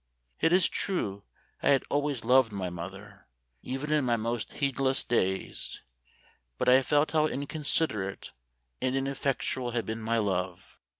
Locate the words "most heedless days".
4.17-5.83